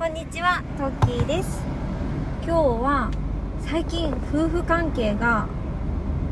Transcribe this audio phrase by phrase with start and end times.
[0.00, 1.62] こんにちは、トッキーです。
[2.42, 3.10] 今日は
[3.60, 5.46] 最近夫婦関係が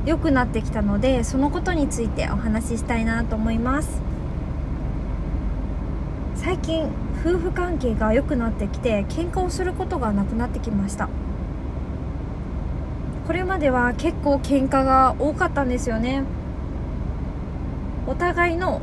[0.06, 4.00] 良くなってきたので、そのことについてお話ししたいなと思います。
[6.34, 6.88] 最近
[7.20, 11.10] 夫婦関係が良くなってきて、喧嘩をすることがなくなってきました。
[13.26, 16.22] これまでは結構喧嘩が多かったんですよね。
[18.06, 18.80] お互いの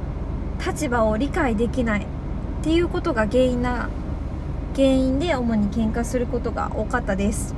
[0.64, 2.06] 立場を理解できないっ
[2.62, 3.90] ていうことが原因な
[4.76, 7.56] 原因で主に喧嘩することが多かったです。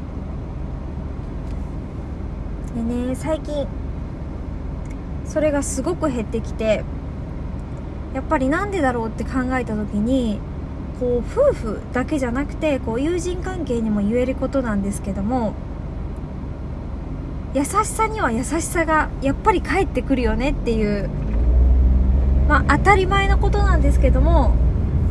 [2.76, 3.68] でね最近
[5.26, 6.84] それがすごく減ってきて
[8.14, 10.40] やっぱりなんでだろうって考えた時に
[11.00, 15.54] こう夫婦だけじゃなくてこう友人関係にも言えることなんですけども
[17.54, 21.10] 優しさには優しさがやっぱり返ってくるよねっていう
[22.48, 24.56] まあ当たり前のことなんですけども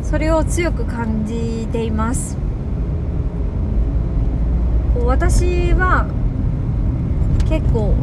[0.09, 2.37] それを強く感じています。
[4.93, 6.05] こう私は
[7.49, 7.93] 結構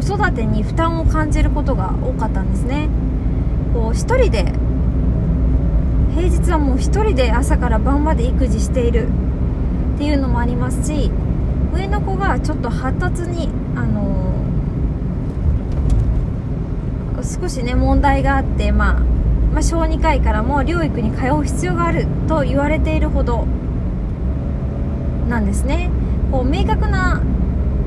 [0.00, 2.88] 子育てに負担を感じることが多かったんですね。
[3.72, 4.52] こう一人で
[6.16, 9.06] 平日はもう一人で朝から晩まで育児している
[9.94, 11.12] っていうのもありますし
[11.72, 14.34] 上の子がちょっと発達にあの
[17.22, 19.14] 少しね問題があってまあ
[19.54, 23.46] まあ、小児科医からも療育に通う必要があると言われているほど
[25.28, 25.90] なんですね。
[26.32, 27.22] こう明確な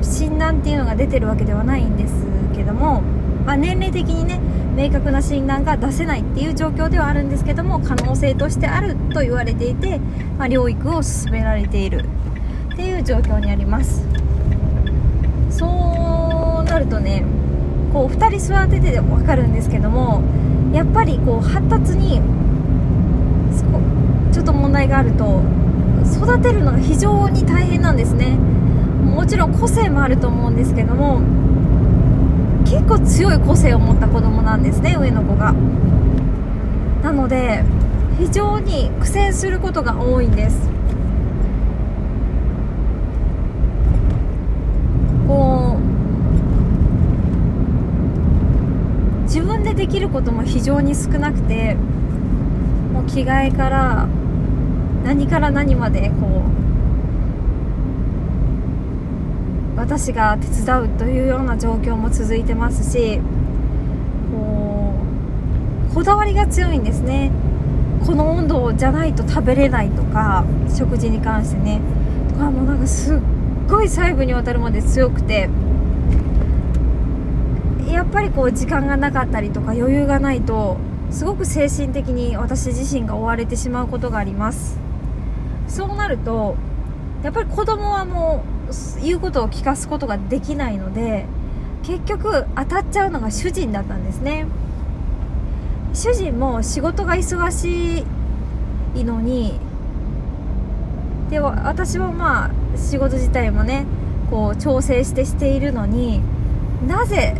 [0.00, 2.14] 診断っていうのが出てるわけではないんです
[2.56, 3.02] けども、
[3.44, 4.40] まあ、年齢的にね
[4.74, 9.98] 明確な診断が出せないっていう状況ではあるんですけども可能性としてあると言われていて、
[10.38, 12.04] まあ、療育を進められている
[12.72, 14.06] っていう状況にあります。
[15.50, 15.66] そ
[16.62, 17.24] うなるとね
[17.92, 20.22] こう2人育てて分かるんですけども
[20.72, 22.20] やっぱりこう発達に
[24.32, 25.42] ちょっと問題があると
[26.14, 28.38] 育てるのが非常に大変なんですね。
[29.04, 31.20] もちろん個性もあると思うんですけども
[32.64, 35.54] 結構強い個性を持った子供なんですね上の子が。
[37.02, 37.64] なので
[38.18, 40.68] 非常に苦戦することが多いんです
[45.26, 45.78] こ
[49.20, 51.74] う自分できることも非常に少なくて
[52.92, 54.06] もう着替えから
[55.02, 56.44] 何から何までこ
[59.74, 63.18] う私が手伝うというような状況も続いてますし
[64.30, 64.94] こ
[65.90, 67.30] うこだわりが強いんですね。
[68.04, 71.80] この温度じゃないと食べれないとか食事に関してね。
[72.28, 73.18] とかもうなんかすっ
[73.66, 75.48] ごい細部にわたるまで強くて
[78.08, 80.78] っぱりこう時間がなかったりとか余裕がないと
[81.10, 84.78] すごく精神的に私自身が追われてしまうことがあります。
[85.68, 86.56] そうなると
[87.22, 91.26] やっぱり子供はもう言うことを聞かすことができないので
[91.82, 94.46] 結局当たっちゃうのが主人だったんですね。
[95.92, 98.04] 主人も仕事が忙し
[98.94, 99.58] いのに
[101.28, 103.84] で私はまあ仕事自体もね
[104.30, 106.22] こう調整してしているのに
[106.86, 107.34] なぜ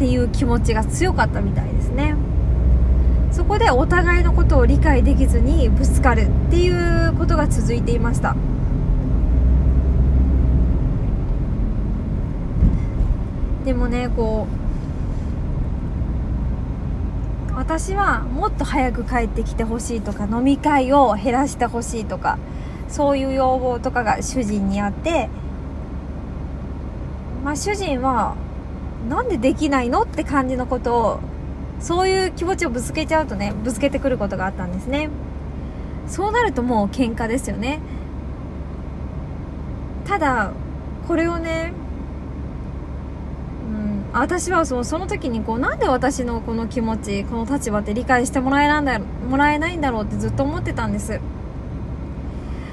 [0.00, 2.14] っていう気持ちが強かったみたいですね。
[3.32, 8.34] そこでお互いのことを理解できずにぶつかるっていうことが続いていました。
[13.66, 14.46] でもねこ
[17.50, 22.38] う私はもっと早く帰ってきてほしいとか飲み会を減らしてほしいとか
[22.88, 25.28] そういう要望とかが主人にあって
[27.44, 28.34] まあ主人は
[29.08, 31.20] なんでできないのって感じのことを
[31.80, 35.08] そういう気持ちをぶつけちゃうとねぶつけてくることがあったんですね。
[36.06, 37.80] そうなるともう喧嘩ですよね。
[40.06, 40.50] ただ
[41.08, 41.72] これをね
[43.68, 51.20] うん私はそのその時にこうなんで私のこの気持ちこの立場って理解してもらえなんだもらえないんだろうってずっと思ってたんです。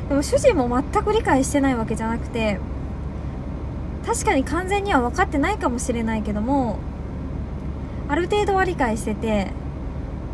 [0.10, 2.60] でも主人も全く理解してないわけじゃなくて
[4.08, 6.80] 確かに完全には分かってないかもしれないけども
[8.08, 9.52] ある程度は理解してて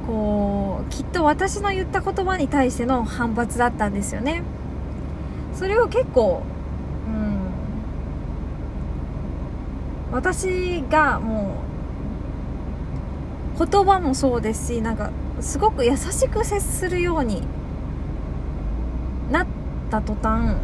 [0.06, 4.44] こうきっと私の言った言葉に対しての反発だったんですよね。
[5.56, 6.44] それを結構
[7.08, 7.40] うん
[10.12, 11.56] 私がも
[13.60, 15.10] う言葉もそうですしなんか
[15.42, 17.42] すごく優しく接するように
[19.32, 19.48] なっ
[19.90, 20.58] た途端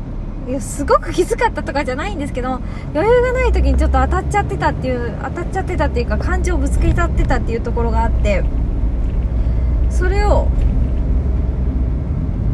[0.48, 2.60] いやすごくきつかったとかじゃないんですけど
[2.94, 8.44] 余裕がない時にちょっと当たっちゃってたっていう当たっちゃってたっていうか感情をぶつけちゃってたっていうところがあって
[9.90, 10.48] それを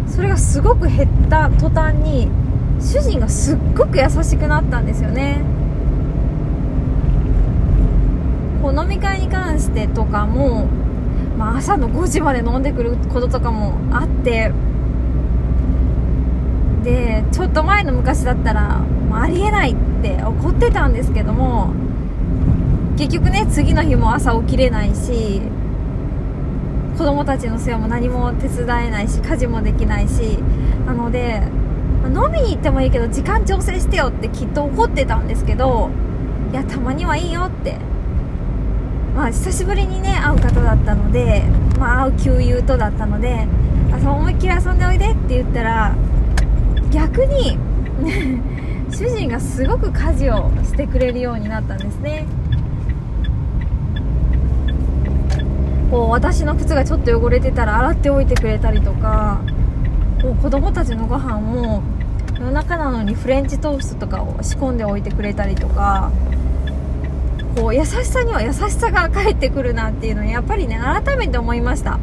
[0.08, 2.30] それがすごく減った途端に
[2.80, 5.42] 主人がすっごく優しくなったんですよね。
[8.62, 10.68] こう飲み会に関してとかも、
[11.38, 14.52] まあ、朝の5時まで飲んでくることとかもあって
[16.86, 21.74] でちょっと前の昔だったら、あ、りえないって怒ってたんですけども
[22.98, 25.42] 結局ね次の日も朝起きれないし
[26.98, 30.38] 子供たちの世話も何も手伝えないし家事もできないし
[30.86, 31.42] なので
[32.06, 35.90] 飲みに行ってもいいけど時間調整してよってきっと怒ってたんですけど
[36.52, 37.78] いやたまにはいいよって。
[39.16, 41.44] まあ久しぶりにね会う方だったので
[41.80, 43.48] まあ会う旧友とだったので
[43.94, 45.96] あそう思いっきり遊んでおいでって言ったら
[46.96, 47.58] 逆に
[48.90, 52.26] 主人がすごく家事をしてくれるようになったんですね。
[55.92, 59.40] こう私の靴がちょっと汚れてたら洗っておいてくれたりとか
[60.22, 61.84] こう子供たちのご飯も
[62.40, 66.12] 夜中なのにフレンチトーストとかを仕込んでおいてくれたりとか
[67.56, 72.00] こう優しさには優しさが返ってくるなっていうのにやっぱりね改めて思いました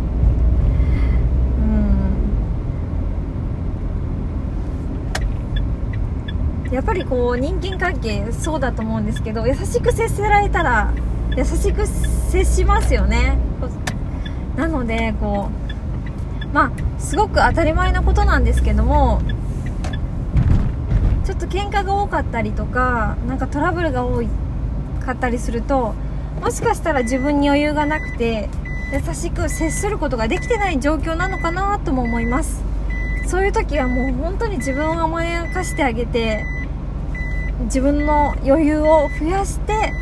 [6.72, 10.93] やっぱりこう人間関係そうだと思うんですけど優しく接せられたら
[11.37, 13.39] 優しく接しますよね。
[14.57, 15.49] なのでこ
[16.43, 19.23] うまあすごく当たり前なことなんですけども
[21.25, 24.23] ちょっと喧嘩が多かったりとかなんかトラブルが多
[25.05, 25.95] かったりすると
[26.41, 28.51] もしかしたら自分に余裕がなくて
[28.93, 32.63] 優しく接することができてない状況なのかなとも思います。
[33.29, 36.45] そういう時はもう本当に自分を甘やかしてあげて
[37.65, 39.93] 自分の余裕を増やして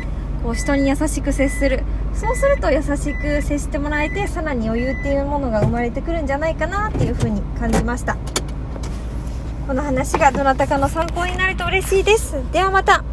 [0.43, 1.83] こう人に優しく接する。
[2.13, 8.17] そうすると優しく接してもらえてさらに余裕っていうものが生まれてくるんじゃないかなっていうふうに感じました。
[9.65, 12.35] この話がどなたかの参考になると嬉しいです。
[12.51, 13.03] ではまた。